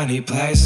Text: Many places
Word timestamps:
Many 0.00 0.20
places 0.20 0.65